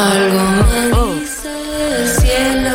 [0.00, 0.40] Algo
[0.72, 1.50] me dice
[1.98, 2.70] el cielo.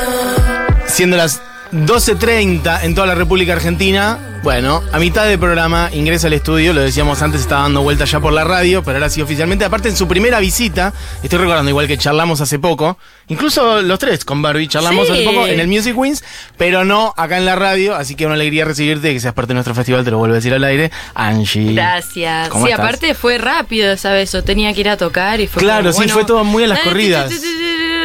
[0.86, 1.42] Siendo las
[1.72, 6.82] 12.30 en toda la República Argentina, bueno, a mitad del programa ingresa al estudio, lo
[6.82, 9.96] decíamos antes, estaba dando vueltas ya por la radio, pero ahora sí oficialmente, aparte en
[9.96, 10.94] su primera visita,
[11.24, 12.98] estoy recordando igual que charlamos hace poco,
[13.28, 15.14] incluso los tres con Barbie charlamos Sí.
[15.14, 16.24] hace poco en el Music Wins,
[16.58, 19.56] pero no acá en la radio, así que una alegría recibirte que seas parte de
[19.56, 21.74] nuestro festival, te lo vuelvo a decir al aire, Angie.
[21.74, 22.50] Gracias.
[22.50, 22.86] ¿Cómo sí, estás?
[22.86, 25.94] aparte fue rápido esa vez, yo tenía que ir a tocar y fue Claro, como,
[25.94, 27.30] sí, bueno, fue todo muy a las corridas.
[27.30, 27.48] tu, tu, tu,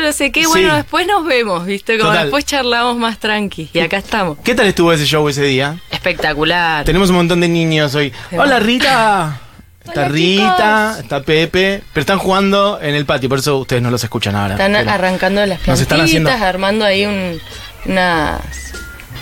[0.01, 0.47] No sé qué, Sí.
[0.47, 1.97] bueno, después nos vemos, ¿viste?
[1.99, 2.25] Como Total.
[2.27, 3.71] después charlamos más tranqui.
[3.73, 4.39] Y acá estamos.
[4.43, 5.77] ¿Qué tal estuvo ese show ese día?
[5.91, 6.85] Espectacular.
[6.85, 8.13] Tenemos un montón de niños hoy.
[8.37, 9.41] Hola Rita.
[9.85, 13.91] Está Hola, Rita, está Pepe, pero están jugando en el patio, por eso ustedes no
[13.91, 14.55] los escuchan ahora.
[14.55, 17.41] Están Pero- arrancando las Nos están plantitas, haciendo- armando ahí un-
[17.87, 18.41] unas,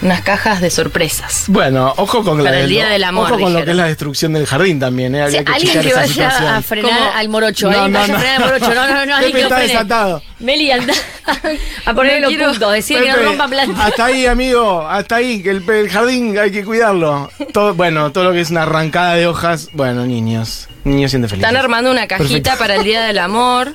[0.00, 1.44] unas cajas de sorpresas.
[1.48, 3.86] Bueno, ojo con, Para la, el Día del Amor, ojo con lo que es la
[3.86, 5.30] destrucción del jardín también, ¿eh?
[5.30, 6.54] Sí, que alguien que esa vaya situación.
[6.54, 7.10] a frenar ¿Cómo?
[7.16, 7.70] al morocho.
[7.70, 8.16] No, alguien no, vaya no.
[8.16, 8.74] a frenar al morocho.
[8.74, 9.14] No, no, no.
[9.16, 9.72] alguien Pepe que lo está frene.
[9.72, 10.22] desatado.
[10.38, 10.94] Meli, anda
[11.84, 12.72] a ponerle No los quiero- puntos.
[12.72, 13.86] Decía que no rompa plantas.
[13.86, 17.30] Hasta ahí, amigo, hasta ahí, que el, el jardín hay que cuidarlo.
[17.52, 21.48] Todo, bueno, todo lo que es una arrancada de hojas, bueno, niños, niños sienten felices.
[21.48, 22.58] Están armando una cajita Perfecto.
[22.58, 23.72] para el Día del Amor,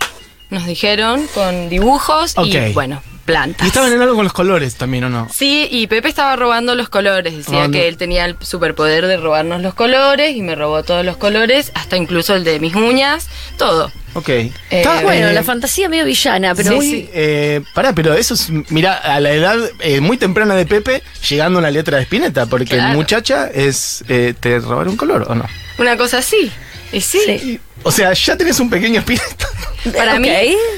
[0.50, 2.46] nos dijeron, con dibujos Ok.
[2.48, 3.66] y, bueno, plantas.
[3.66, 5.28] Y estaban en algo con los colores también, ¿o no?
[5.34, 7.36] Sí, y Pepe estaba robando los colores.
[7.38, 7.72] Decía no.
[7.72, 11.72] que él tenía el superpoder de robarnos los colores y me robó todos los colores,
[11.76, 13.92] hasta incluso el de mis uñas, todo.
[14.16, 14.30] Ok.
[14.70, 18.50] Está Eh, bueno, eh, la fantasía medio villana, pero muy, eh, pará, pero eso es,
[18.70, 22.46] mira, a la edad eh, muy temprana de Pepe, llegando a una letra de Spinetta,
[22.46, 22.94] porque Claro.
[22.94, 25.46] muchacha es, eh, ¿te robar un color o no?
[25.80, 26.52] Una cosa así.
[26.92, 27.60] Y sí, Sí.
[27.82, 29.48] O sea, ya tenés un pequeño Spinetta.
[29.98, 30.30] para mí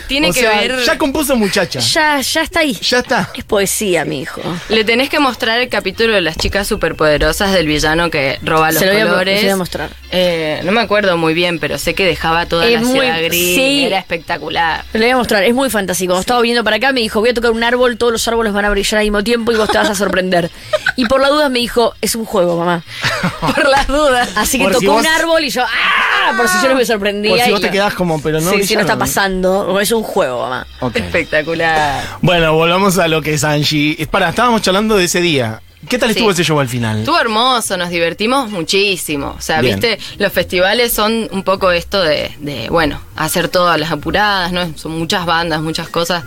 [0.07, 0.83] tiene o que sea, ver...
[0.83, 1.79] ya compuso muchacha.
[1.79, 2.73] ya, ya está ahí.
[2.81, 3.29] Ya está.
[3.35, 4.41] Es poesía, mi hijo.
[4.69, 8.79] Le tenés que mostrar el capítulo de las chicas superpoderosas del villano que roba los
[8.79, 9.35] Se lo voy a mo- colores.
[9.35, 9.89] se lo voy a mostrar.
[10.11, 13.21] Eh, no me acuerdo muy bien, pero sé que dejaba toda Es la muy- ciudad
[13.23, 13.55] gris.
[13.55, 13.83] sí.
[13.85, 14.83] Era espectacular.
[14.91, 16.13] Te lo voy a mostrar, es muy fantástico.
[16.13, 18.53] Cuando estaba viniendo para acá me dijo, voy a tocar un árbol, todos los árboles
[18.53, 20.49] van a brillar al mismo tiempo y vos te vas a sorprender.
[20.95, 22.83] y por la duda me dijo, es un juego, mamá.
[23.41, 24.29] Por las dudas.
[24.35, 26.33] Así que Por tocó si vos- un árbol y yo, ¡ah!
[26.37, 27.31] Por si yo no me sorprendía.
[27.31, 27.73] Por si y vos te no.
[27.73, 29.79] quedás como, pero no Sí, sí, no está pasando.
[29.79, 30.65] Es un juego, mamá.
[30.93, 32.03] Espectacular.
[32.21, 34.07] Bueno, volvamos a lo que es Angie.
[34.09, 35.61] Pará, estábamos charlando de ese día.
[35.89, 36.13] ¿Qué tal Sí.
[36.17, 36.99] estuvo ese show al final?
[36.99, 39.35] Estuvo hermoso, nos divertimos muchísimo.
[39.37, 39.79] O sea, Bien.
[39.79, 44.75] viste, los festivales son un poco esto de, de, bueno, hacer todas las apuradas, ¿no?
[44.77, 46.23] Son muchas bandas, muchas cosas.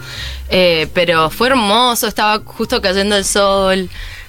[0.48, 3.88] Eh, pero fue hermoso, estaba justo cayendo el sol.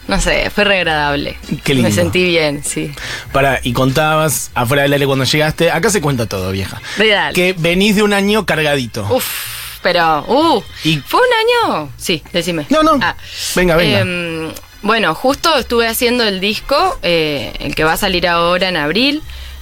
[0.09, 1.37] No sé, fue re agradable.
[1.63, 1.87] Qué lindo.
[1.87, 2.91] Me sentí bien, sí.
[3.31, 5.69] Pará, y contabas afuera del aire cuando llegaste.
[5.69, 6.81] Acá se cuenta todo, vieja.
[6.97, 7.31] Real.
[7.35, 9.05] Que venís de un año cargadito.
[9.11, 11.91] Uf, pero, uh, Y- ¿fue un año?
[11.97, 12.65] Sí, decime.
[12.69, 12.97] No, no.
[12.99, 13.15] Ah.
[13.55, 13.99] Venga, venga.
[13.99, 18.77] Em, bueno, justo estuve haciendo el disco, eh, el que va a salir ahora en
[18.77, 19.21] abril.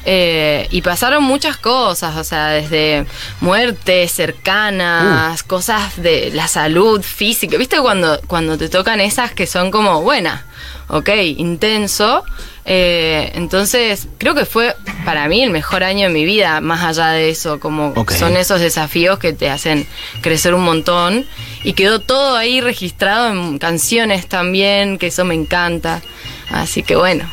[0.10, 3.06] Eh, y pasaron muchas cosas, o sea, desde
[3.42, 5.48] muertes cercanas, Uh.
[5.48, 7.58] cosas de la salud física.
[7.58, 10.46] ¿Viste cuando, cuando te tocan esas que son como, buena,
[10.88, 12.24] ok, intenso?
[12.64, 17.10] Eh, entonces, creo que fue para mí el mejor año de mi vida, más allá
[17.10, 19.86] de eso, como son esos desafíos que te hacen
[20.22, 21.26] crecer un montón.
[21.66, 26.02] Y quedó todo ahí registrado en canciones también, que eso me encanta.
[26.50, 27.30] Así que bueno.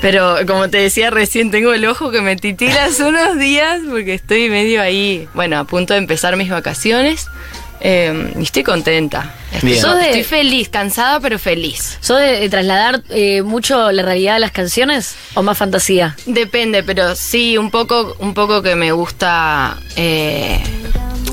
[0.00, 4.14] Pero como te decía recién, tengo el ojo que me titila hace unos días porque
[4.14, 7.26] estoy medio ahí, bueno, a punto de empezar mis vacaciones.
[7.86, 9.34] eh, y estoy contenta.
[9.52, 9.82] Estoy, Bien.
[9.82, 11.98] ¿Sos de- estoy feliz, cansada pero feliz.
[12.00, 16.16] ¿Sos de, de trasladar eh, mucho la realidad a las canciones o más fantasía?
[16.24, 19.76] Depende, pero sí, un poco, un poco que me gusta.
[19.96, 20.62] eh,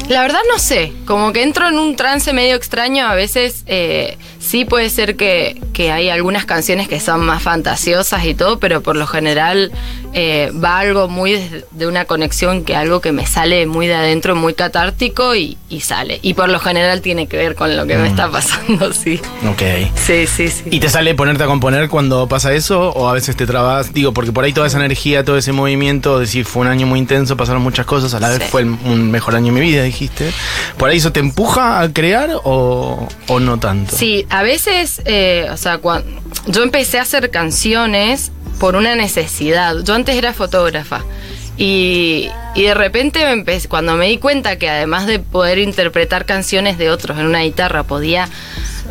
[0.10, 4.18] la verdad no sé, como que entro en un trance medio extraño, a veces eh,
[4.42, 8.82] sí puede ser que, que hay algunas canciones que son más fantasiosas y todo, pero
[8.82, 9.72] por lo general
[10.14, 11.34] eh, va algo muy
[11.72, 15.82] de, una conexión que algo que me sale muy de adentro, muy catártico y, y
[15.82, 16.20] sale.
[16.24, 19.22] Y por lo general tiene que ver con lo que me está pasando, sí.
[19.48, 19.62] Ok.
[19.96, 20.64] Sí, sí, sí.
[20.72, 22.90] ¿Y te sale ponerte a componer cuando pasa eso?
[22.90, 23.94] ¿O a veces te trabas?
[23.94, 26.98] Digo, porque por ahí toda esa energía, todo ese movimiento, decir, fue un año muy
[27.00, 29.84] intenso, pasaron muchas cosas, a la vez fue el- un mejor año de mi vida,
[29.84, 30.32] dijiste.
[30.78, 33.96] ¿Por ahí eso te empuja a crear o, o no tanto?
[33.96, 36.10] Sí, a veces, eh, o sea, cuando
[36.48, 39.76] yo empecé a hacer canciones por una necesidad.
[39.84, 41.04] Yo antes era fotógrafa.
[41.58, 43.22] Y, y de repente
[43.68, 47.84] cuando me di cuenta que además de poder interpretar canciones de otros en una guitarra,
[47.84, 48.30] podía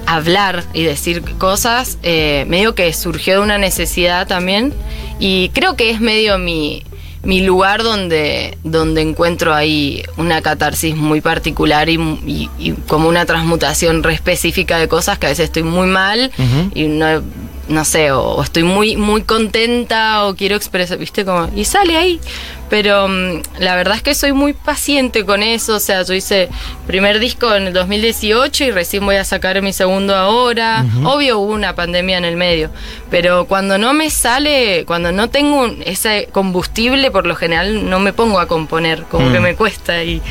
[0.06, 4.74] hablar y decir cosas, eh, medio que surgió de una necesidad también.
[5.18, 6.84] Y creo que es medio mi,
[7.22, 11.94] mi lugar donde, donde encuentro ahí una catarsis muy particular y,
[12.26, 16.30] y- y como una transmutación re específica de cosas que a veces estoy muy mal
[16.74, 17.22] y no
[17.70, 21.96] no sé, o, o estoy muy, muy contenta o quiero expresar, viste, como, y sale
[21.96, 22.20] ahí.
[22.68, 26.48] Pero mm, la verdad es que soy muy paciente con eso, o sea, yo hice
[26.86, 30.84] primer disco en el 2018 y recién voy a sacar mi segundo ahora.
[31.04, 32.70] Obvio hubo una pandemia en el medio,
[33.10, 37.98] pero cuando no me sale, cuando no tengo un- ese combustible, por lo general no
[37.98, 39.32] me pongo a componer, como Mm.
[39.32, 40.22] que me cuesta y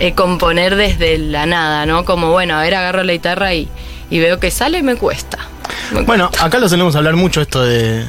[0.00, 2.04] eh, componer desde la nada, ¿no?
[2.04, 3.68] Como, bueno, a ver, agarro la guitarra y,
[4.10, 5.38] y veo que sale, me cuesta.
[6.06, 8.04] Bueno, acá lo solemos hablar mucho esto de,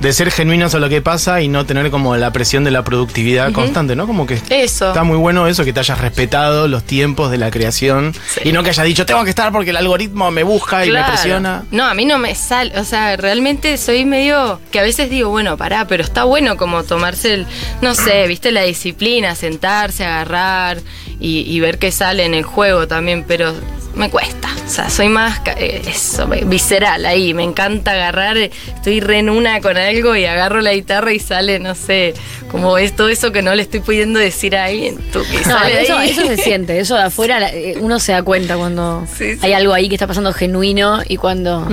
[0.00, 2.82] de ser genuinos a lo que pasa y no tener como la presión de la
[2.84, 4.06] productividad constante, ¿no?
[4.06, 4.88] Como que Eso.
[4.88, 8.40] está muy bueno eso, que te hayas respetado los tiempos de la creación Sí.
[8.44, 11.02] y no que hayas dicho, tengo que estar porque el algoritmo me busca y me
[11.04, 11.64] presiona.
[11.70, 15.28] No, a mí no me sale, o sea, realmente soy medio que a veces digo,
[15.30, 17.46] bueno, pará, pero está bueno como tomarse el,
[17.82, 20.78] no sé, viste la disciplina, sentarse, agarrar
[21.20, 23.54] y, y ver qué sale en el juego también, pero
[23.94, 29.18] me cuesta, o sea, soy más eh, eso, visceral ahí, me encanta agarrar, estoy re
[29.18, 32.14] en una con algo y agarro la guitarra y sale, no sé,
[32.52, 35.58] como es todo eso que no le estoy pudiendo decir a alguien, tú que No,
[35.58, 36.10] sale eso, ahí.
[36.10, 39.40] eso se siente, eso de afuera eh, uno se da cuenta cuando Sí, sí.
[39.42, 41.66] hay algo ahí que está pasando genuino y cuando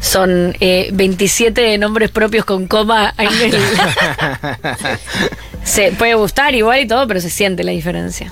[0.00, 3.12] son eh, 27 nombres propios con coma.
[3.16, 3.60] ahí en el-
[5.64, 8.30] se puede gustar igual y todo, pero se siente la diferencia.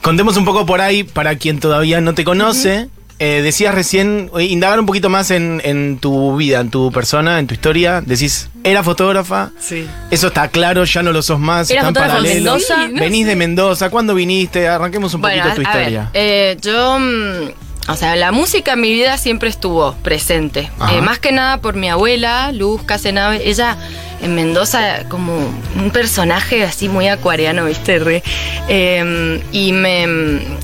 [0.00, 2.88] Contemos un poco por ahí para quien todavía no te conoce.
[3.18, 7.38] Eh, decías recién, eh, indagar un poquito más en, en tu vida, en tu persona,
[7.38, 8.00] en tu historia.
[8.04, 9.52] Decís, era fotógrafa.
[9.60, 9.86] Sí.
[10.10, 11.70] Eso está claro, ya no lo sos más.
[11.70, 12.20] ¿Era fotógrafa.
[12.20, 12.86] Mendoza?
[12.86, 13.28] Sí, no Venís sé.
[13.30, 13.90] de Mendoza.
[13.90, 14.66] ¿Cuándo viniste?
[14.66, 16.10] Arranquemos un poquito tu a- a ver, historia.
[16.14, 20.70] eh, yo, mm, o sea, la música en mi vida siempre estuvo presente.
[20.92, 23.48] Eh, más que nada por mi abuela, Luz Casenave.
[23.48, 23.76] Ella
[24.22, 25.36] en Mendoza como
[25.76, 27.98] un personaje así muy acuariano, ¿viste?
[27.98, 28.22] Re.
[28.68, 30.04] Eh, y me,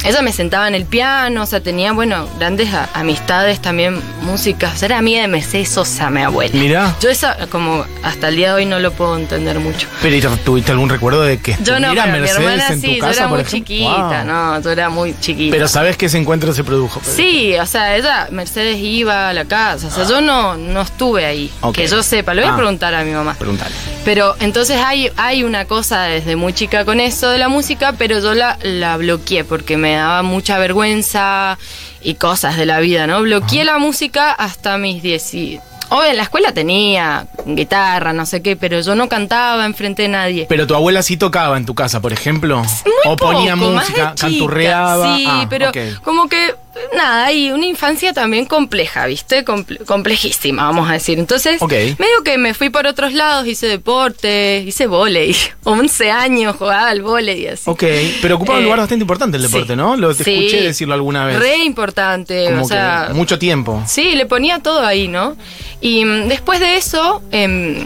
[0.04, 4.74] ella me sentaba en el piano, o sea, tenía, bueno, grandes a- amistades también, músicas.
[4.74, 6.54] O sea, era amiga de Mercedes Sosa, mi abuela.
[6.54, 6.94] Mirá.
[7.00, 9.88] Yo esa, como hasta el día de hoy no lo puedo entender mucho.
[10.02, 12.86] Pero ¿y ¿tuviste algún recuerdo de que Yo no, pero mi Mercedes hermana en tu
[12.86, 13.58] sí, yo casa, era muy ejemplo?
[13.58, 14.24] chiquita, Wow.
[14.26, 15.52] no, yo era muy chiquita.
[15.54, 17.00] Pero sabes que ese encuentro se produjo.
[17.04, 21.26] Sí, o sea, ella, Mercedes iba a la casa, o sea, yo no, no estuve
[21.26, 22.54] ahí, que yo sepa, le voy Ah.
[22.54, 23.36] a preguntar a mi mamá.
[24.04, 28.20] Pero entonces hay, hay una cosa desde muy chica con eso de la música, pero
[28.20, 31.58] yo la, la bloqueé porque me daba mucha vergüenza
[32.02, 33.20] y cosas de la vida, ¿no?
[33.22, 35.34] Bloqueé la música hasta mis 10.
[35.34, 35.60] y-
[35.90, 40.08] O en la escuela tenía guitarra, no sé qué, pero yo no cantaba enfrente de
[40.08, 40.46] nadie.
[40.46, 42.58] Pero tu abuela sí tocaba en tu casa, por ejemplo.
[42.58, 45.16] Muy o ponía poco, música, canturreaba.
[45.16, 45.72] Sí, Ah, pero
[46.04, 46.54] como que
[46.96, 49.44] nada, hay una infancia también compleja, ¿viste?
[49.44, 51.18] Comple- complejísima, vamos a decir.
[51.18, 55.34] Entonces, medio que me fui por otros lados, hice deporte, hice volei.
[55.64, 57.62] 11 años jugaba al volei y así.
[57.70, 57.82] Ok,
[58.22, 59.76] pero ocupaba un Eh, lugar bastante importante el deporte, sí.
[59.76, 59.96] ¿no?
[59.96, 60.34] Lo te Sí.
[60.34, 61.38] escuché decirlo alguna vez.
[61.38, 63.82] Re importante, Como o que sea, mucho tiempo.
[63.86, 65.36] Sí, le ponía todo ahí, ¿no?
[65.80, 67.84] Y mm, después de eso, em,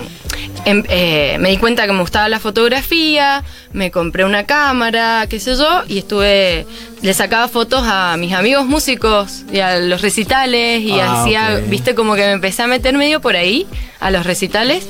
[0.65, 5.39] em, eh, me di cuenta que me gustaba la fotografía, me compré una cámara, qué
[5.41, 6.67] sé yo, y estuve,
[7.03, 11.69] le sacaba fotos a mis amigos músicos y a los recitales, y Ah, hacía, ok.
[11.69, 13.67] viste, como que me empecé a meter medio por ahí,
[14.01, 14.85] a los recitales.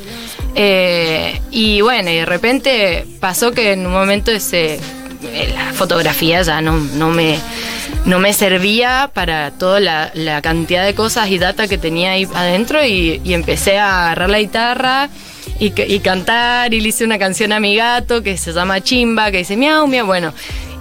[0.54, 4.74] Eh, y bueno, y de repente pasó que en un momento ese
[5.22, 7.38] eh, la fotografía ya no, no me
[8.04, 12.26] no me servía para toda la, la cantidad de cosas y data que tenía ahí
[12.34, 15.08] adentro y, y empecé a agarrar la guitarra
[15.60, 19.30] y, y cantar y le hice una canción a mi gato que se llama Chimba,
[19.30, 20.32] que dice miau, miau, bueno.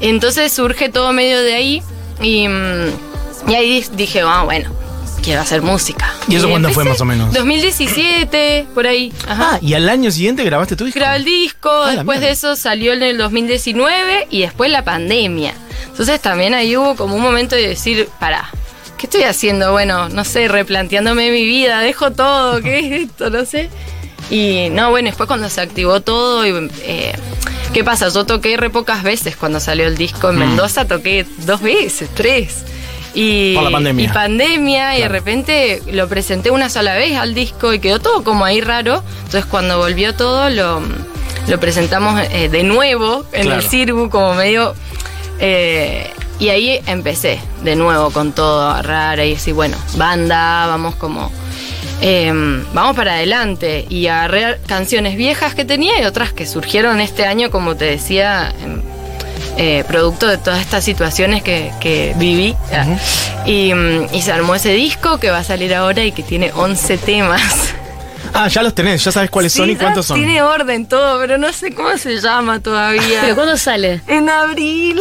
[0.02, 1.84] Entonces surge todo medio de ahí
[2.22, 2.48] y,
[3.48, 4.70] y ahí dije, ah, bueno,
[5.24, 6.14] quiero hacer música.
[6.28, 7.34] ¿Y eso cuándo fue, más o menos?
[7.34, 9.14] 2017, por ahí.
[9.28, 9.52] Ajá.
[9.54, 11.00] Ah, y al año siguiente grabaste tu disco.
[11.00, 15.54] Grabé el disco, Ah, después de eso salió en el 2019 y después la pandemia.
[15.88, 18.50] Entonces también ahí hubo como un momento de decir, pará,
[18.98, 19.72] ¿qué estoy haciendo?
[19.72, 23.30] Bueno, no sé, replanteándome mi vida, dejo todo, ¿qué es esto?
[23.30, 23.70] No sé.
[24.32, 27.14] Y no, bueno, después cuando se activó todo, y, eh,
[27.74, 28.08] ¿qué pasa?
[28.10, 30.40] Yo toqué re pocas veces cuando salió el disco en Mm.
[30.40, 32.64] Mendoza, toqué dos veces, tres.
[33.14, 34.06] Y, Por la pandemia.
[34.06, 38.24] Y pandemia, y de repente lo presenté una sola vez al disco y quedó todo
[38.24, 39.04] como ahí raro.
[39.18, 40.82] Entonces cuando volvió todo lo,
[41.50, 43.60] lo presentamos eh, de nuevo en Claro.
[43.62, 44.74] el Cirbu como medio...
[45.40, 46.10] eh,
[46.40, 51.32] y ahí empecé de nuevo con todo raro y así, bueno, banda, vamos como...
[52.02, 52.32] eh,
[52.74, 57.52] vamos para adelante y agarré canciones viejas que tenía y otras que surgieron este año,
[57.52, 58.82] como te decía, em,
[59.58, 62.56] eh, producto de todas estas situaciones que, que viví.
[63.46, 66.52] y, mm, y se armó ese disco que va a salir ahora y que tiene
[66.56, 67.71] 11 temas.
[68.34, 70.18] Ah, ya los tenés, ya sabes cuáles son Sí, y cuántos son.
[70.18, 73.20] Tiene orden todo, pero no sé cómo se llama todavía.
[73.22, 74.02] ¿Pero cuándo sale?
[74.08, 75.00] En abril.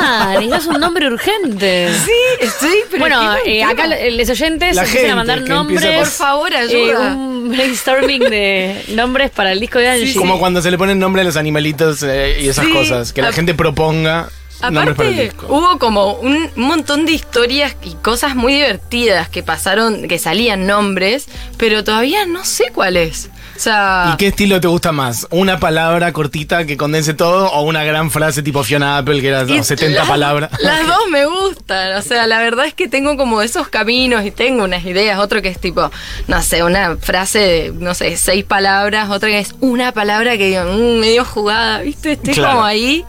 [0.00, 1.88] Ah, necesitas un nombre urgente.
[2.04, 5.80] Sí, estoy, pero bueno, eh, acá lo- los oyentes La empiezan a mandar nombres.
[5.84, 7.14] por- Por favor, eh, ayuda.
[7.14, 10.14] un brainstorming de nombres para el disco de Angie.
[10.14, 12.72] Como cuando se le ponen nombre a los animalitos eh, y esas Sí.
[12.72, 13.12] cosas.
[13.12, 14.28] Que la A- gente proponga
[14.60, 20.66] Aparte, hubo como un montón de historias y cosas muy divertidas que pasaron, que salían
[20.66, 23.30] nombres, pero todavía no sé cuál es.
[23.56, 25.26] O sea, ¿Y qué estilo te gusta más?
[25.30, 29.44] ¿Una palabra cortita que condense todo o una gran frase tipo Fiona Apple que era
[29.44, 30.50] no, 70 las- palabras?
[30.60, 31.94] Las dos me gustan.
[31.96, 35.18] O sea, la verdad es que tengo como esos caminos y tengo unas ideas.
[35.18, 35.90] Otro que es tipo,
[36.28, 39.08] no sé, una frase de, no sé, seis palabras.
[39.08, 42.12] Otra que es una palabra que digo, mm, medio jugada, ¿viste?
[42.12, 42.56] Estoy Claro.
[42.56, 43.06] como ahí.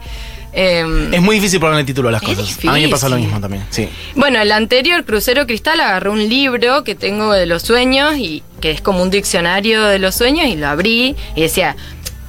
[0.52, 2.58] Em, Es muy difícil ponerle título a las cosas.
[2.66, 3.88] A mí me pasa lo mismo también, sí.
[4.14, 8.70] Bueno, el anterior, Crucero Cristal, agarré un libro que tengo de los sueños y que
[8.70, 11.76] es como un diccionario de los sueños y lo abrí y decía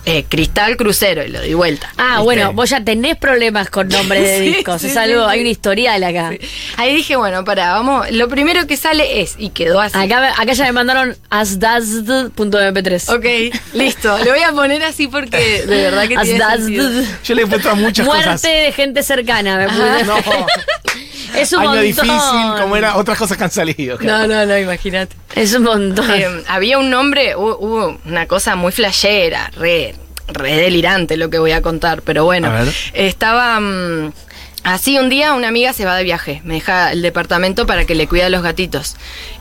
[0.10, 1.92] eh, Cristal Crucero y lo di vuelta.
[1.98, 2.24] Ah, ¿Viste?
[2.24, 4.82] bueno, vos ya tenés problemas con nombres de Sí, discos.
[4.82, 5.32] sí, es sí, algo, sí.
[5.32, 6.32] hay una historial acá.
[6.78, 9.98] Ahí dije, bueno, para, vamos, lo primero que sale es, y quedó así.
[9.98, 13.16] Acá, acá ya me mandaron asdazd.mp3.
[13.16, 14.18] Ok, listo.
[14.20, 17.06] Lo voy a poner así porque de verdad que tiene.
[17.24, 18.42] Yo le he puesto a muchas Muerte cosas.
[18.42, 19.58] de gente cercana.
[19.58, 20.04] Me puse.
[20.06, 20.16] No,
[21.38, 21.84] Es un año montón.
[21.86, 24.00] difícil, como era, otras cosas que han salido.
[24.02, 25.16] No, no, no, imagínate.
[25.36, 26.10] Es un montón.
[26.10, 29.94] Eh, había un nombre, hu- hubo una cosa muy flashera, re,
[30.34, 32.50] re delirante lo que voy a contar, pero bueno.
[32.94, 34.12] Estaba mm,
[34.64, 37.96] así un día, una amiga se va de viaje, me deja el departamento para que
[37.96, 38.96] le cuide a los gatitos.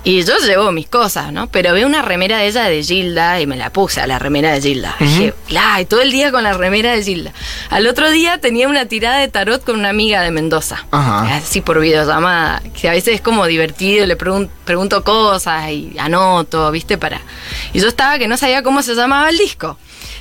[0.05, 1.49] Y yo llevo mis cosas, ¿no?
[1.51, 4.53] Pero veo una remera de ella de Gilda y me la puse a la remera
[4.53, 4.95] de Gilda.
[5.01, 7.33] Dije, "La", y todo el día con la remera de Gilda.
[7.69, 10.87] Al otro día tenía una tirada de tarot con una amiga de Mendoza.
[11.33, 16.71] Así por videollamada, que a veces es como divertido, le pregun- pregunto cosas y anoto,
[16.71, 16.97] ¿viste?
[16.97, 17.21] Para.
[17.75, 19.79] Y yo estaba que no sabía cómo se llamaba el disco.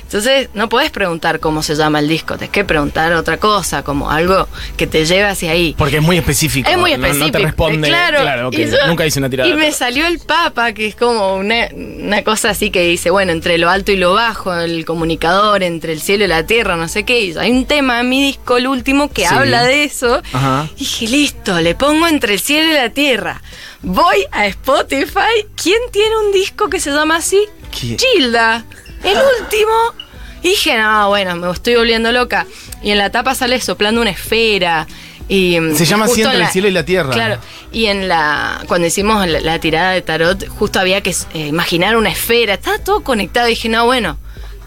[0.08, 4.10] Entonces, no podés preguntar cómo se llama el disco, tenés que preguntar otra cosa, como
[4.10, 4.48] algo
[4.78, 5.74] que te lleve hacia ahí.
[5.76, 6.66] Porque es muy específico.
[6.70, 7.36] Es muy no- No, específico.
[7.38, 7.88] te responde.
[7.88, 9.50] Claro, yo- Nunca hice una tirada.
[9.50, 13.32] Y me salió el Papa, que es como una, una cosa así que dice, bueno,
[13.32, 16.88] entre lo alto y lo bajo, el comunicador, entre el cielo y la tierra, no
[16.88, 17.20] sé qué.
[17.26, 19.34] Y hay un tema en mi disco, el último, que Sí.
[19.34, 20.22] habla de eso.
[20.32, 20.68] Ajá.
[20.76, 23.42] Y dije, listo, le pongo entre el cielo y la tierra.
[23.82, 25.44] Voy a Spotify.
[25.62, 27.40] ¿Quién tiene un disco que se llama así?
[27.78, 27.98] ¿Quién?
[27.98, 28.64] Gilda.
[29.02, 29.94] El último.
[30.42, 32.46] Y dije, no, bueno, me estoy volviendo loca.
[32.82, 34.86] Y en la tapa sale soplando una esfera.
[35.28, 37.12] Y, Se llama así entre el cielo y la tierra.
[37.12, 37.38] Claro.
[37.70, 38.62] Y en la.
[38.66, 42.54] Cuando hicimos la, la tirada de tarot, justo había que eh, imaginar una esfera.
[42.54, 43.46] Estaba todo conectado.
[43.48, 44.18] Y dije, no, bueno,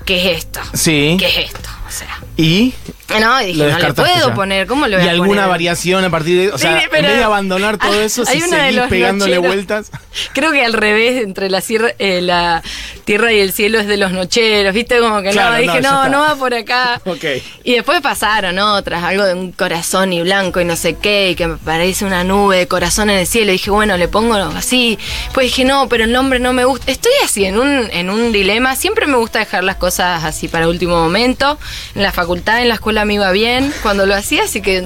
[0.05, 0.59] ¿qué es esto?
[0.73, 1.15] Sí.
[1.19, 1.69] ¿Qué es esto?
[1.87, 2.21] O sea.
[2.37, 2.73] Y
[3.19, 4.33] No, y dije, lo no le puedo ya.
[4.33, 4.67] poner.
[4.67, 5.49] ¿Cómo le voy ¿Y a alguna poner?
[5.49, 6.51] variación a partir de.?
[6.53, 9.55] O sea, Sí, en vez de abandonar todo eso, si seguís pegándole nocheros.
[9.55, 9.91] vueltas.
[10.33, 11.61] Creo que al revés, entre la,
[11.99, 12.63] eh, la
[13.03, 14.99] tierra y el cielo es de los nocheros, ¿viste?
[14.99, 17.01] Como que Claro, no, dije, no, no, va por acá.
[17.11, 17.23] Ok.
[17.65, 21.35] Y después pasaron otras, algo de un corazón y blanco y no sé qué, y
[21.35, 23.49] que me parece una nube de corazón en el cielo.
[23.51, 24.97] Y dije, bueno, le pongo así.
[25.33, 26.89] Pues dije, no, pero el nombre no me gusta.
[26.91, 28.75] Estoy así, en un, en un dilema.
[28.77, 31.59] Siempre me gusta dejar las cosas así para último momento.
[31.93, 34.83] En la facultad, en la escuela me iba bien cuando lo hacía, así que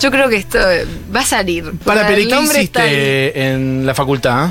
[0.00, 0.58] yo creo que esto
[1.14, 1.72] va a salir.
[1.84, 4.50] Para, pero ¿y el qué hiciste en la facultad?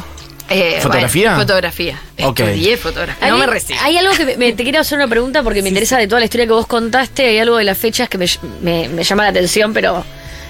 [0.49, 1.29] Eh, ¿Fotografía?
[1.31, 1.99] bueno, fotografía.
[2.21, 2.39] Ok.
[2.41, 3.27] Estudié fotografía.
[3.29, 3.79] No Hay- me recibo.
[3.81, 6.19] Hay algo que me, me- te quiero hacer una pregunta porque me interesa de toda
[6.19, 7.25] la historia que vos contaste.
[7.25, 8.27] Hay algo de las fechas que me,
[8.61, 10.05] me- me llama la atención, pero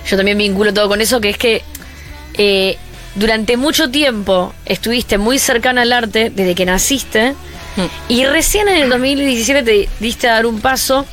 [0.09, 1.61] yo también vinculo todo con eso, que es que
[2.37, 2.77] eh,
[3.15, 7.33] durante mucho tiempo estuviste muy cercana al arte desde que naciste
[7.77, 7.87] Hmm.
[8.07, 11.05] y recién en el 2017 te diste a dar un paso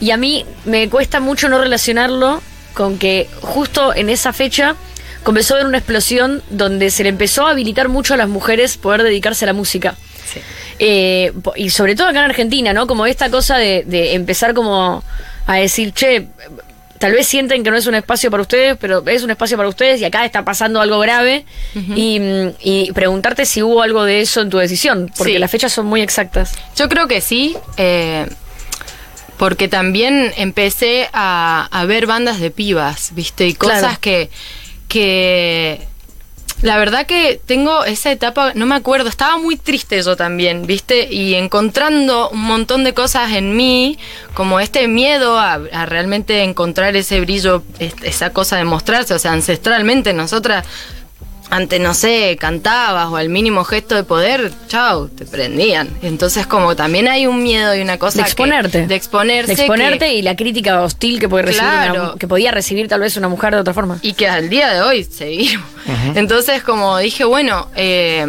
[0.00, 2.42] y a mí me cuesta mucho no relacionarlo
[2.74, 4.76] con que justo en esa fecha
[5.22, 8.76] comenzó a haber una explosión donde se le empezó a habilitar mucho a las mujeres
[8.76, 9.96] poder dedicarse a la música.
[10.32, 10.40] Sí.
[10.78, 12.86] Eh, y sobre todo acá en Argentina, ¿no?
[12.86, 15.02] Como esta cosa de, de empezar como
[15.46, 16.26] a decir, che,
[16.98, 19.68] tal vez sienten que no es un espacio para ustedes, pero es un espacio para
[19.68, 21.44] ustedes y acá está pasando algo grave.
[21.74, 22.20] y,
[22.60, 25.38] y preguntarte si hubo algo de eso en tu decisión, porque Sí.
[25.38, 26.52] las fechas son muy exactas.
[26.76, 28.26] Yo creo que sí, eh,
[29.38, 33.46] porque también empecé a, a ver bandas de pibas, ¿viste?
[33.46, 33.98] Y cosas Claro.
[34.00, 34.30] que,
[34.88, 35.80] que...
[36.62, 41.06] La verdad que tengo esa etapa, no me acuerdo, estaba muy triste yo también, ¿viste?
[41.12, 43.98] Y encontrando un montón de cosas en mí,
[44.32, 49.18] como este miedo a, a realmente encontrar ese brillo, es- esa cosa de mostrarse, o
[49.18, 50.64] sea, ancestralmente nosotras
[51.48, 55.88] ante, no sé, cantabas o al mínimo gesto de poder, chau, te prendían.
[56.02, 58.86] Entonces como también hay un miedo y una cosa De que- exponerte.
[58.86, 59.54] de exponerse.
[59.54, 62.14] De exponerte que- y la crítica hostil que puede recibir una- Claro.
[62.16, 63.98] que podía recibir tal vez una mujer de otra forma.
[64.02, 65.64] y que al día de hoy seguimos.
[66.14, 68.26] Entonces como dije, bueno, eh,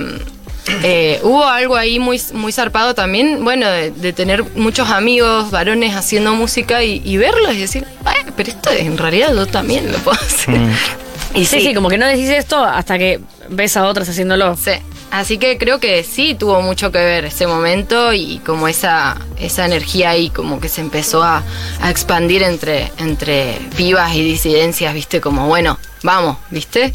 [0.84, 5.96] eh, hubo algo ahí muy, muy zarpado también, bueno, de, de tener muchos amigos varones
[5.96, 9.98] haciendo música y, y verlos y decir, "Ay, pero esto en realidad yo también lo
[10.00, 10.56] puedo hacer.
[10.60, 10.72] Mm.
[11.34, 13.20] Y Sí, sí, como que no decís esto hasta que
[13.50, 14.56] ves a otras haciéndolo.
[14.56, 14.72] Sí.
[15.12, 19.66] Así que creo que sí tuvo mucho que ver ese momento y como esa, esa
[19.66, 21.44] energía ahí como que se empezó a,
[21.82, 26.94] a expandir entre, entre pibas y disidencias, viste, como bueno, vamos, viste.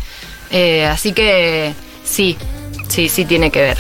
[0.51, 1.73] Eh, así que
[2.05, 2.37] sí,
[2.93, 3.79] sí, sí tiene que ver.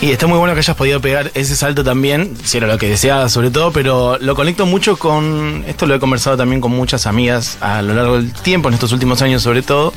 [0.00, 2.88] Y está muy bueno que hayas podido pegar ese salto también, si era lo que
[2.88, 7.06] deseabas sobre todo, pero lo conecto mucho con, esto lo he conversado también con muchas
[7.06, 9.92] amigas a lo largo del tiempo, en estos últimos años sobre todo,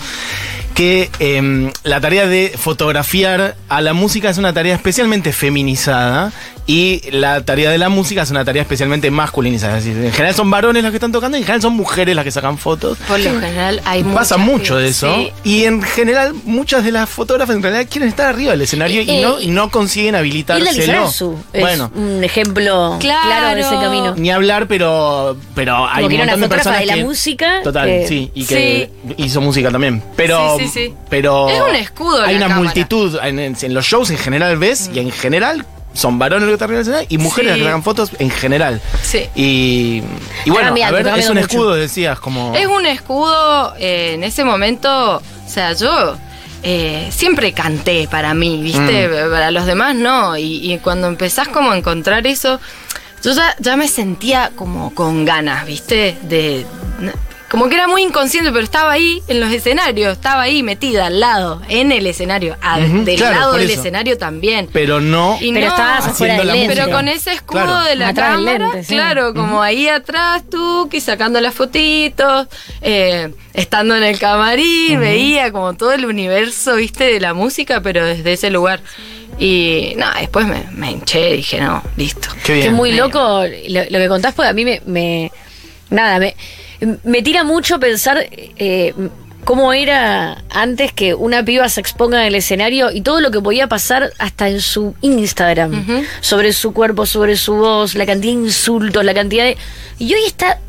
[0.75, 6.31] que em, la tarea de fotografiar a la música es una tarea especialmente feminizada
[6.65, 9.77] y la tarea de la música es una tarea especialmente masculinizada.
[9.77, 12.15] Es decir, en general son varones los que están tocando y en general son mujeres
[12.15, 12.97] las que sacan fotos.
[13.07, 15.13] Por lo general hay Pasa mucho de eso.
[15.15, 15.31] sí.
[15.43, 19.09] Y en general, muchas de las fotógrafas en realidad quieren estar arriba del escenario y,
[19.09, 20.71] Eh, no, y no consiguen habilitárselo.
[20.71, 23.21] Lizarazu es Bueno, un ejemplo Claro.
[23.25, 24.13] claro, de ese camino.
[24.15, 27.61] ni hablar, pero, pero hay Como un una montón de personas de la que- música,
[27.63, 28.31] Total, que- sí.
[28.33, 30.01] Y que hizo música también.
[30.15, 30.93] Pero, Sí, sí, sí.
[31.09, 32.63] pero Es un escudo Hay una cámara.
[32.63, 33.19] multitud.
[33.21, 36.63] En, en- en los shows en general ves, y en general son varones los que
[36.63, 37.59] están arriba y mujeres las Sí.
[37.61, 38.81] que sacan fotos en general.
[39.03, 39.29] Sí.
[39.35, 40.03] Y,
[40.45, 41.47] y bueno, cambiando, a ver, está es un mucho.
[41.47, 42.55] escudo, decías, como.
[42.55, 46.15] Es un escudo eh, en ese momento, o sea, yo
[46.63, 49.07] eh, siempre canté para mí, ¿viste?
[49.07, 49.29] Mm.
[49.31, 50.35] Para los demás no.
[50.37, 52.59] Y, y cuando empezás como a encontrar eso,
[53.23, 56.17] yo ya, ya me sentía como con ganas, ¿viste?
[56.23, 56.65] De...
[57.53, 61.19] Como que era muy inconsciente, pero estaba ahí en los escenarios, estaba ahí metida al
[61.19, 62.57] lado, en el escenario,
[63.05, 63.79] del claro, lado del eso.
[63.79, 64.67] escenario también.
[64.73, 65.37] Pero no.
[65.39, 66.75] Y Pero no, estabas Haciendo afuera del la lente.
[66.75, 67.83] pero con ese escudo Claro.
[67.83, 68.95] de la Atrás cámara, lente, sí.
[68.95, 72.47] claro, como ahí atrás tú, que sacando las fotitos,
[72.81, 78.03] eh, estando en el camarín, veía como todo el universo, viste, de la música, pero
[78.03, 78.81] desde ese lugar.
[79.37, 82.29] Y nada, después me, me hinché, dije, no, listo.
[82.37, 82.67] Qué Que bien.
[82.69, 84.81] es muy loco lo, lo que contás, porque a mí me.
[84.87, 85.31] me-
[85.91, 86.35] nada, me,
[87.03, 88.93] me tira mucho pensar eh,
[89.43, 93.41] cómo era antes que una piba se exponga en el escenario y todo lo que
[93.41, 95.85] podía pasar hasta en su Instagram.
[96.21, 99.57] Sobre su cuerpo, sobre su voz, la cantidad de insultos, la cantidad de.
[99.99, 100.59] Y hoy está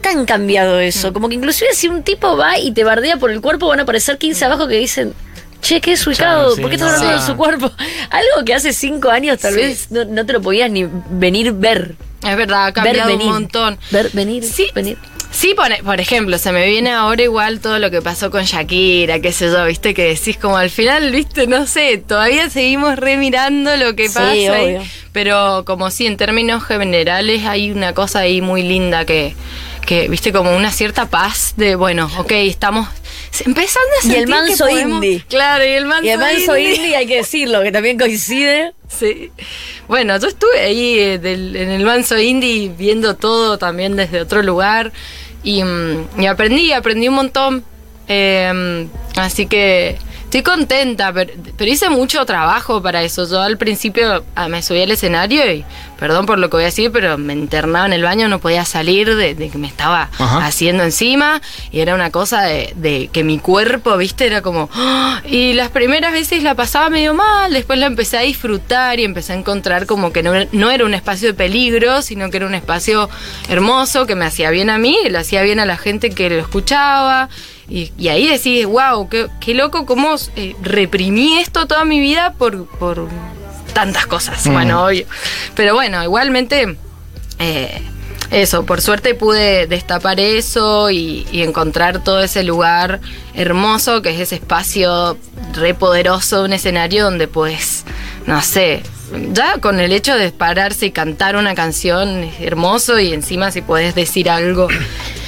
[0.00, 1.10] tan cambiado eso.
[1.10, 1.12] Mm.
[1.12, 3.82] Como que inclusive si un tipo va y te bardea por el cuerpo, van a
[3.82, 5.12] aparecer 15 abajo que dicen.
[5.60, 6.96] Che, qué es ubicado, sí, ¿por qué estás no.
[6.96, 7.30] hablando de Sí.
[7.30, 7.70] su cuerpo?
[8.10, 9.60] Algo que hace cinco años tal Sí.
[9.60, 11.94] vez no, no te lo podías ni venir ver.
[12.28, 13.26] Es verdad, ha Ver cambiado venir.
[13.28, 13.78] un montón.
[13.92, 14.42] Ver venir.
[14.42, 14.98] Sí, venir.
[15.32, 19.20] Sí, por, por ejemplo, se me viene ahora igual todo lo que pasó con Shakira,
[19.20, 23.76] qué sé yo, viste, que decís como al final, viste, no sé, todavía seguimos remirando
[23.76, 24.82] lo que pasa obvio.
[25.12, 29.34] pero como sí, en términos generales hay una cosa ahí muy linda que,
[29.86, 32.88] que viste, como una cierta paz de, bueno, ok, estamos
[33.46, 35.24] empezando a Y el sentir que manso podemos- indie.
[35.28, 36.76] Claro, y el manso Y además soy indie.
[36.76, 38.72] indie, hay que decirlo, que también coincide.
[38.88, 39.30] Sí.
[39.88, 44.42] Bueno, yo estuve ahí eh, del- en el Manso Indie viendo todo también desde otro
[44.42, 44.92] lugar
[45.42, 47.64] y, mm, y aprendí, aprendí un montón.
[48.08, 49.96] Eh, así que
[50.32, 53.28] estoy contenta, pero, pero hice mucho trabajo para eso.
[53.28, 55.62] Yo al principio ah, me subí al escenario y,
[55.98, 58.64] perdón por lo que voy a decir, pero me internaba en el baño, no podía
[58.64, 60.46] salir de, de que me estaba Ajá.
[60.46, 64.70] haciendo encima y era una cosa de, de que mi cuerpo, viste, era como...
[64.72, 65.20] ¡ah!
[65.26, 69.34] Y las primeras veces la pasaba medio mal, después la empecé a disfrutar y empecé
[69.34, 72.54] a encontrar como que no, no era un espacio de peligro, sino que era un
[72.54, 73.10] espacio
[73.50, 76.30] hermoso que me hacía bien a mí, y le hacía bien a la gente que
[76.30, 77.28] lo escuchaba.
[77.68, 82.34] Y, y ahí decís, wow, qué, qué loco cómo eh, reprimí esto toda mi vida
[82.34, 83.08] por, por
[83.72, 84.46] tantas cosas.
[84.46, 84.52] Mm.
[84.52, 85.06] Bueno, obvio.
[85.54, 86.76] Pero bueno, igualmente...
[87.38, 87.82] eh,
[88.30, 93.02] eso, por suerte pude destapar eso y, y encontrar todo ese lugar
[93.34, 95.18] hermoso que es ese espacio
[95.52, 97.84] re poderoso de un escenario donde pues,
[98.26, 98.82] no sé,
[99.32, 103.60] ya con el hecho de pararse y cantar una canción es hermoso y encima si
[103.62, 104.68] puedes decir algo.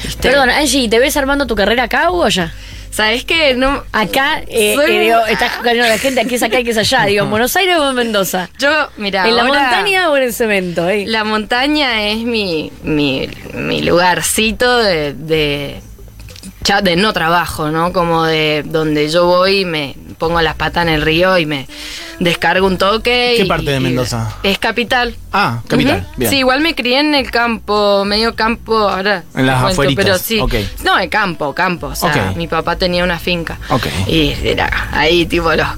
[0.05, 0.23] ¿viste?
[0.29, 2.53] Perdón, Angie, ¿te ves armando tu carrera acá o allá?
[2.91, 3.55] ¿Sabes qué?
[3.57, 6.71] No, Acá, eh, Soy- eh, digo, estás jugando a la gente, aquí es acá, aquí
[6.71, 7.05] es allá.
[7.07, 8.49] Digo, ¿en Buenos Aires o en Mendoza?
[8.57, 10.89] yo, mira, ¿En la ahora- montaña o en el cemento?
[10.89, 11.05] eh?
[11.09, 15.81] La montaña es mi, mi, mi lugarcito de, de,
[16.65, 17.93] ya de no trabajo, ¿no?
[17.93, 21.69] Como de donde yo voy y me pongo las patas en el río y me
[22.21, 23.35] descargo un toque.
[23.37, 24.35] ¿Qué y- parte de Mendoza?
[24.43, 25.15] Es capital.
[25.33, 26.09] Ah, capital.
[26.17, 26.31] Bien.
[26.31, 29.25] Sí, igual me crié en el campo, medio campo, ahora.
[29.35, 30.65] En las cuento, afueritas, Pero sí.
[30.83, 31.89] No, en campo, campo.
[31.89, 33.59] O sea, mi papá tenía una finca.
[33.69, 33.87] Ok.
[34.07, 35.69] Y era ahí, tipo, los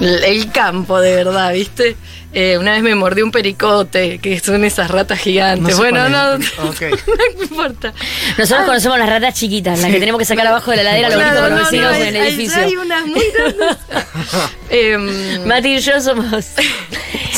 [0.00, 1.96] el campo de verdad, ¿viste?
[2.34, 5.76] Eh, una vez me mordió un pericote, que son esas ratas gigantes.
[5.78, 6.58] bueno, no, es.
[6.58, 6.82] Ok.
[7.06, 7.92] no importa.
[8.36, 11.10] Nosotros conocemos las ratas chiquitas, las que tenemos que sacar abajo de la ladera a
[11.10, 12.62] los Claro, gritos con los no, vecinos no, en el hay- edificio.
[12.64, 13.76] Hay unas muy grandes.
[14.70, 16.26] Em, Mati y yo somos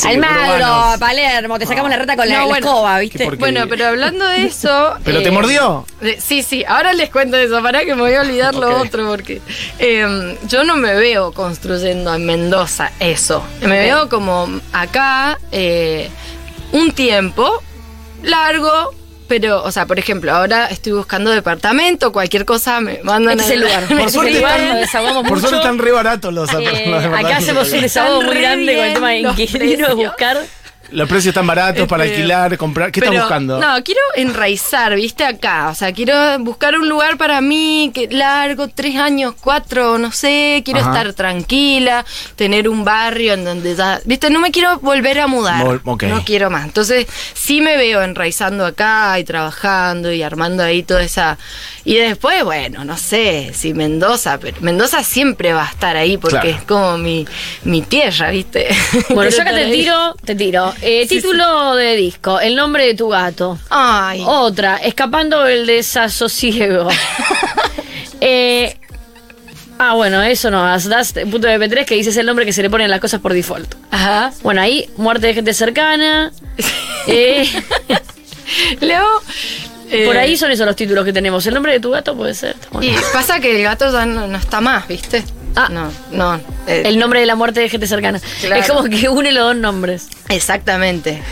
[0.05, 0.99] Almagro, urbanos.
[0.99, 2.67] Palermo, te sacamos la rata con la, No, la bueno.
[2.67, 3.31] escoba, ¿viste?
[3.39, 4.95] bueno, pero hablando de eso.
[5.05, 5.87] ¿Pero te eh, mordió?
[6.01, 9.07] Eh, Sí, sí, ahora les cuento eso, para que me voy a olvidar lo otro,
[9.07, 9.41] porque
[9.79, 13.45] eh, yo no me veo construyendo en Mendoza eso.
[13.61, 14.49] Me veo como
[14.83, 16.09] acá eh,
[16.73, 17.63] un tiempo
[18.23, 18.95] largo,
[19.29, 23.61] pero, o sea, por ejemplo, ahora estoy buscando departamento, cualquier cosa me mandan Este es
[23.61, 23.85] el lugar.
[23.89, 24.43] Por suerte
[24.75, 28.43] desahogamos Por suerte están re baratos los, Eh, los acá hacemos un desahogo Están muy
[28.43, 29.97] grande con el tema de los inquilino, precios.
[29.97, 30.39] buscar.
[30.93, 32.91] Los precios están baratos para Este, alquilar, comprar.
[32.93, 33.59] ¿Qué estás Pero, buscando?
[33.61, 35.69] No, quiero enraizar, viste, acá.
[35.71, 40.63] O sea, quiero buscar un lugar para mí que largo, tres años, cuatro, no sé.
[40.65, 40.91] Quiero Ajá.
[40.91, 42.05] estar tranquila,
[42.37, 44.01] tener un barrio en donde ya.
[44.05, 45.65] Viste, no me quiero volver a mudar.
[45.65, 46.09] Vol-.
[46.09, 46.65] No quiero más.
[46.65, 51.39] Entonces, sí me veo enraizando acá y trabajando y armando ahí toda esa.
[51.85, 56.39] Y después, bueno, no sé si Mendoza, pero Mendoza siempre va a estar ahí porque
[56.41, 56.49] Claro.
[56.57, 57.27] es como mi,
[57.65, 58.69] mi tierra, ¿viste?
[59.11, 60.75] Bueno, yo acá estar te tiro, te tiro.
[60.83, 63.59] Eh, título de disco, El nombre de tu gato.
[63.69, 64.23] Ay.
[64.27, 66.89] Otra, Escapando del desasosiego.
[68.21, 68.77] eh,
[69.79, 70.65] ah, bueno, eso no.
[70.65, 73.35] Das, punto de MP3 que dices el nombre que se le ponen las cosas por
[73.35, 73.75] default.
[73.91, 74.33] Ajá.
[74.43, 76.33] Bueno, ahí, muerte de gente cercana.
[77.07, 77.49] Eh,
[78.81, 79.07] Leo.
[79.91, 81.45] eh, por ahí son esos los títulos que tenemos.
[81.47, 82.55] El nombre de tu gato puede ser.
[82.71, 82.93] Bueno.
[82.93, 85.25] Y pasa que el gato ya no, no está más, ¿viste?
[85.57, 85.69] Ah.
[85.71, 86.37] no, no.
[86.67, 88.21] eh, El nombre de la muerte de gente cercana.
[88.41, 88.61] Claro.
[88.63, 90.09] Es como que une los dos nombres.
[90.29, 91.23] Exactamente.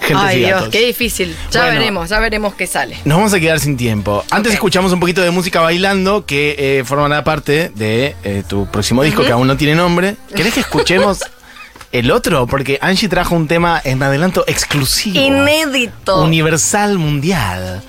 [0.00, 0.68] Gentes Ay, y Dios, gatos.
[0.70, 1.34] qué difícil.
[1.50, 1.78] Ya Bueno.
[1.80, 2.96] veremos, ya veremos qué sale.
[3.04, 4.22] Nos vamos a quedar sin tiempo.
[4.30, 9.02] Antes escuchamos un poquito de música bailando que eh, formará parte de eh, tu próximo
[9.02, 10.16] disco que aún no tiene nombre.
[10.36, 11.20] ¿Querés que escuchemos
[11.92, 12.46] el otro?
[12.46, 15.18] Porque Angie trajo un tema en adelanto exclusivo.
[15.18, 16.22] Inédito.
[16.22, 17.82] Universal mundial.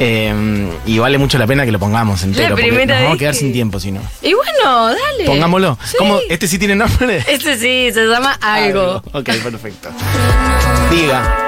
[0.00, 2.50] Eh, y vale mucho la pena que lo pongamos entero.
[2.54, 4.00] porque nos vamos a quedar que- sin tiempo si no.
[4.22, 5.24] y bueno, dale.
[5.26, 5.76] Pongámoslo.
[5.84, 5.96] Sí.
[5.98, 6.18] ¿Cómo?
[6.28, 7.24] ¿Este sí tiene nombre?
[7.28, 9.02] Este sí, se llama algo.
[9.12, 9.88] Ok, perfecto.
[10.90, 11.44] Diga.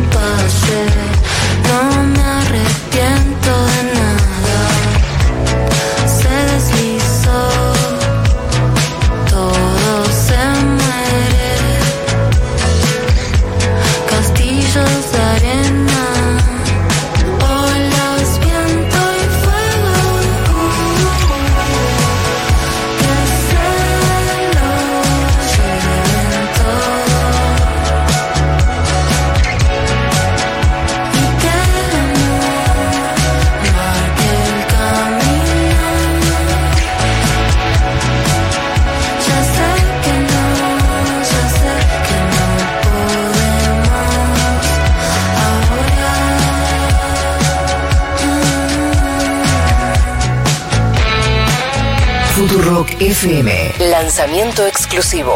[0.00, 0.49] Llegue y
[53.78, 55.34] Lanzamiento exclusivo.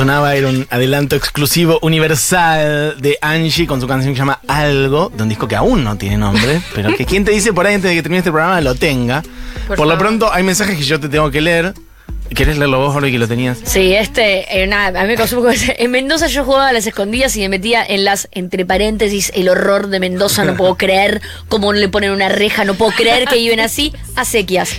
[0.00, 5.12] Sonaba era un adelanto exclusivo universal de Angie con su canción que se llama Algo,
[5.14, 7.74] de un disco que aún no tiene nombre, pero que quien te dice por ahí
[7.74, 9.22] antes de que termine este programa lo tenga.
[9.66, 11.74] Por, Por lo pronto hay mensajes que yo te tengo que leer.
[12.34, 13.58] ¿Querés leerlo vos, Jorge, que lo tenías?
[13.64, 16.68] Sí, este, eh, nada, a mí me causó un poco de- En Mendoza yo jugaba
[16.68, 20.56] a las escondidas y me metía en las, entre paréntesis, el horror de Mendoza, no
[20.56, 24.70] puedo creer cómo le ponen una reja, no puedo creer que viven así, a sequias.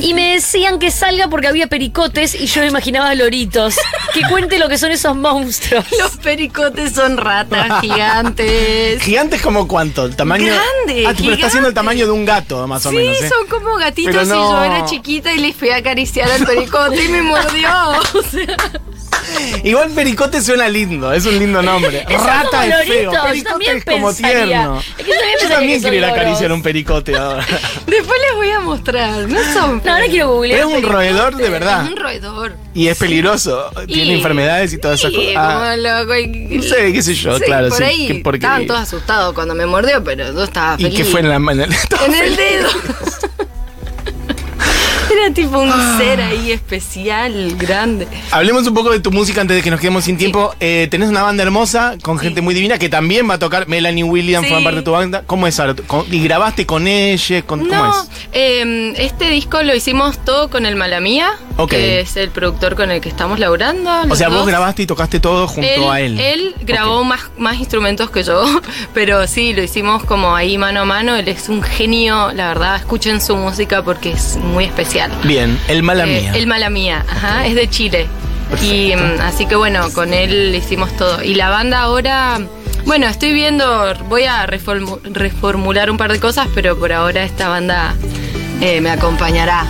[0.00, 3.76] Y me decían que salga porque había pericotes y yo me imaginaba loritos.
[4.14, 5.84] Que cuente lo que son esos monstruos.
[6.00, 9.02] Los pericotes son ratas gigantes.
[9.02, 10.06] ¿Gigantes como cuánto?
[10.06, 10.46] ¿El tamaño?
[10.46, 13.20] Grande, Ah, pero está haciendo el tamaño de un gato, más o Sí, menos.
[13.20, 13.28] ¿eh?
[13.28, 14.34] son como gatitos Pero no.
[14.34, 17.68] y yo era chiquita y les fui a acariciar al pericote y me mordió.
[18.14, 18.56] O sea,
[19.62, 22.04] Igual pericote suena lindo, es un lindo nombre.
[22.08, 24.44] Rata es feo, pericote es como pensaría.
[24.46, 24.82] tierno.
[24.96, 27.44] Es que yo también Yo también quiero ir a acariciar un pericote ahora.
[27.86, 29.28] después les voy a mostrar.
[29.28, 29.82] No son.
[29.84, 30.60] No, ahora quiero googlear.
[30.60, 31.84] Es un roedor de verdad.
[31.84, 32.56] Es un roedor.
[32.74, 35.34] Y es peligroso, tiene Y- enfermedades y todas esas y cosas.
[35.36, 38.80] Ah, loco y- no sé, qué sé yo, Sí, claro, Por sí, ahí estaban todos
[38.80, 40.98] asustados cuando me mordió, pero yo estaba ¿Y feliz.
[40.98, 42.68] qué fue en la el, En el dedo.
[45.18, 48.06] Era tipo un ser ahí especial, grande.
[48.30, 50.54] Hablemos un poco de tu música antes de que nos quedemos sin tiempo.
[50.60, 53.66] Eh, tenés una banda hermosa con gente muy divina que también va a tocar.
[53.68, 54.52] Melanie Williams Sí.
[54.52, 55.22] forma parte de tu banda.
[55.26, 55.74] ¿Cómo es ahora?
[56.10, 57.42] ¿Y grabaste con ella?
[57.42, 58.08] Con, ¿Cómo No, es?
[58.32, 61.30] eh, este disco lo hicimos todo con el Malamía,
[61.68, 63.90] que es el productor con el que estamos laburando.
[64.08, 66.18] O sea, vos grabaste y tocaste todo junto a él.
[66.20, 68.44] Él grabó más instrumentos que yo,
[68.94, 71.16] pero sí, lo hicimos como ahí mano a mano.
[71.16, 72.76] Él es un genio, la verdad.
[72.76, 75.07] Escuchen su música porque es muy especial.
[75.24, 76.32] Bien, el mala Eh, mía.
[76.34, 78.06] El mala mía, ajá, es de Chile.
[78.62, 81.22] Y mm, así que bueno, con él hicimos todo.
[81.22, 82.40] Y la banda ahora,
[82.86, 87.48] bueno, estoy viendo, voy a reformu- reformular un par de cosas, pero por ahora esta
[87.48, 87.94] banda
[88.60, 89.64] eh, me acompañará.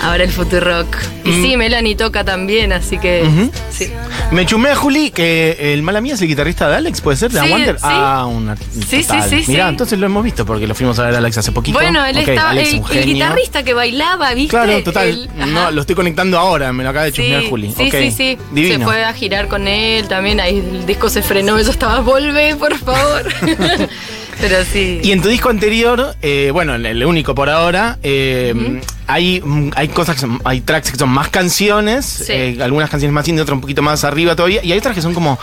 [0.00, 0.96] Ahora el Futurock.
[1.24, 3.50] Y sí, Melanie toca también, así que Mm.
[3.70, 3.88] Sí.
[4.32, 7.30] Me chumea Juli que el mala mía es el guitarrista de Alex, ¿puede ser?
[7.30, 7.76] ¿De Sí, Aguanter?
[7.76, 7.82] sí.
[7.86, 8.56] Ah, una.
[8.56, 9.28] Sí, total.
[9.30, 11.52] sí, sí, Mirá, entonces lo hemos visto porque lo fuimos a ver a Alex hace
[11.52, 11.78] poquito.
[11.78, 14.50] Bueno, él estaba, Alex, el, guitarrista que bailaba, ¿viste?
[14.50, 15.28] Claro, total.
[15.38, 17.72] El- no, lo estoy conectando ahora, me lo acaba de chusmear Juli.
[17.76, 18.38] sí, sí, sí.
[18.52, 18.78] Divino.
[18.78, 20.40] Se fue a girar con él también.
[20.40, 21.60] Ahí el disco se frenó.
[21.60, 23.22] Yo estaba, volvé, por favor.
[24.40, 25.00] Pero sí.
[25.02, 28.78] Y en tu disco anterior, eh, bueno, en el único por ahora, eh, mm,
[29.12, 32.32] hay cosas, que son- hay tracks que son más canciones, Sí.
[32.32, 35.02] eh, algunas canciones más indie, otras un poquito más arriba todavía, y hay otras que
[35.02, 35.38] son como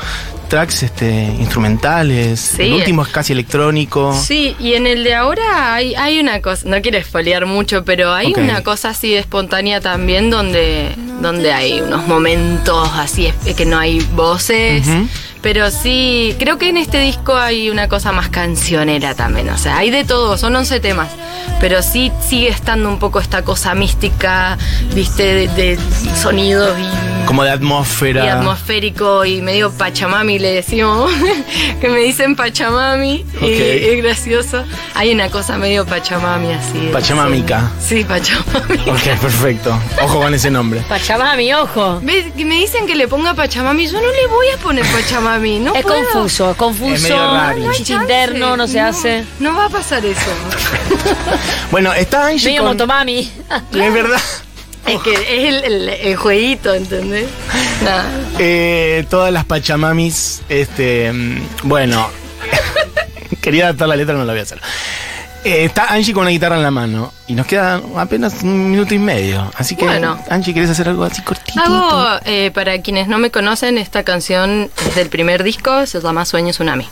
[0.50, 2.40] tracks este, instrumentales.
[2.40, 2.64] Sí.
[2.64, 4.14] El último es casi electrónico.
[4.14, 8.14] Sí, y en el de ahora hay, hay una cosa, no quiero esfoliar mucho, pero
[8.14, 13.78] hay una cosa así de espontánea también donde, donde hay unos momentos así que no
[13.78, 14.86] hay voces.
[14.88, 15.08] Ujú.
[15.42, 19.50] Pero sí, creo que en este disco hay una cosa más cancionera también.
[19.50, 21.10] O sea, hay de todo, son 11 temas.
[21.62, 24.58] Pero sí sigue estando un poco esta cosa mística,
[24.94, 25.80] viste, de, de
[26.16, 28.26] sonidos y Como de atmósfera.
[28.26, 31.12] y atmosférico y medio pachamami le decimos
[31.82, 33.44] que me dicen pachamami Ok.
[33.44, 34.64] y es gracioso
[34.96, 37.70] hay una cosa medio pachamami así de- Pachamámica.
[37.80, 39.80] sí pachamami Ok, perfecto.
[40.02, 40.82] Ojo con ese nombre.
[40.90, 42.00] Pachamami, ojo.
[42.02, 42.26] ¿Ves?
[42.36, 45.76] Que me dicen que le ponga pachamami yo no le voy a poner pachamami no
[45.76, 45.98] es puedo.
[46.12, 46.96] confuso, confuso.
[46.96, 47.72] Es medio raro.
[47.72, 48.02] chiste Chance.
[48.04, 49.24] interno, no se hace.
[49.40, 50.20] no va a pasar eso
[51.72, 52.72] Bueno, está Angie Medio con...
[52.72, 53.32] motomami.
[53.74, 54.20] Es verdad.
[54.96, 57.28] Es que es el, el- el jueguito ¿entendés?
[58.40, 62.10] Eh, todas las pachamamis, este, mm, bueno,
[63.42, 64.62] quería adaptar la letra, no la voy a hacer.
[65.46, 68.94] Eh, está Angie con una guitarra en la mano y nos queda apenas un minuto
[68.94, 69.50] y medio.
[69.56, 70.22] Así que, Bueno.
[70.30, 71.62] Angie, ¿quieres hacer algo así cortito?
[71.62, 76.26] Hago, eh, para quienes no me conocen, esta canción es del primer disco, se llama
[76.26, 76.88] Sueño Tsunami.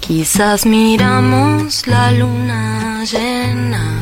[0.00, 4.01] Quizás miramos la luna llena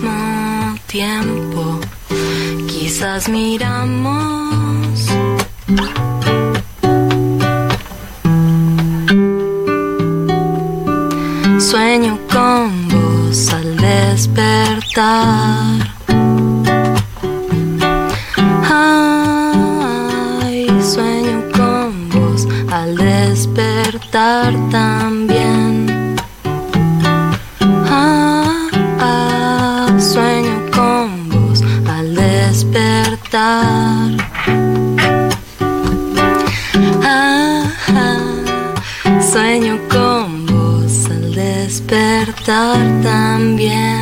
[0.00, 1.80] mismo tiempo.
[2.68, 5.08] Quizás miramos
[11.58, 14.94] Sueño con vos al despertar.
[18.70, 24.97] Ay, sueño con vos al despertar también.
[43.08, 43.97] También.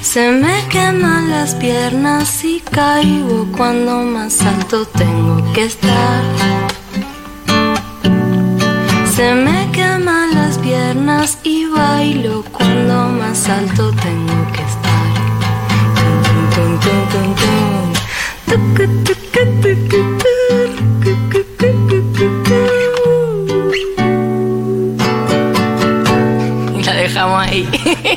[0.00, 6.22] Se me queman las piernas y caigo cuando más alto tengo que estar.
[9.16, 14.86] Se me queman las piernas y bailo cuando más alto tengo que estar.
[27.64, 28.12] Bye.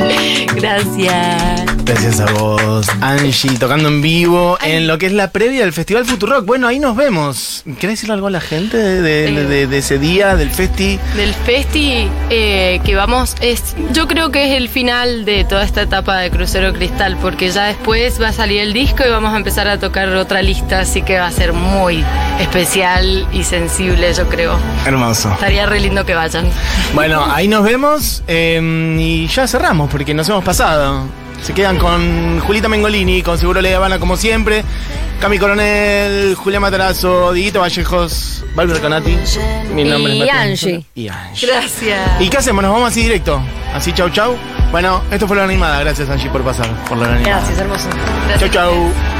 [0.54, 1.70] Gracias.
[1.84, 6.04] Gracias a vos, Angie, tocando en vivo en lo que es la previa del Festival
[6.04, 6.46] Futurock.
[6.46, 7.64] Bueno, ahí nos vemos.
[7.80, 11.00] ¿Querés decir algo a la gente de, ese día, del festi?
[11.16, 15.82] Del festi eh, que vamos, es, yo creo que es el final de toda esta
[15.82, 19.36] etapa de Crucero Cristal, porque ya después va a salir el disco y vamos a
[19.36, 22.04] empezar a tocar otra lista, así que va a ser muy
[22.40, 24.56] especial y sensible, yo creo.
[24.86, 25.32] Hermoso.
[25.32, 26.48] Estaría re lindo que vayan.
[26.94, 31.06] Bueno, ahí nos vemos em, y ya cerramos porque nos hemos pasado.
[31.42, 34.62] Se quedan con Julita Mengolini, con Seguro Le Habana como siempre,
[35.20, 39.16] Cami Coronel, Julián Matarazo, Dieguito Vallejos, Valver Canati,
[39.74, 40.84] mi nombre y es Angie.
[40.94, 41.46] Y Angie.
[41.46, 42.20] Gracias.
[42.20, 42.62] ¿Y qué hacemos?
[42.62, 43.40] Nos vamos así directo.
[43.74, 44.36] Así chau chau.
[44.70, 45.80] Bueno, esto fue la animada.
[45.80, 47.38] Gracias Angie por pasar, por la animada.
[47.38, 47.88] Gracias, hermoso.
[48.28, 48.50] Gracias.
[48.52, 49.19] Chau chau.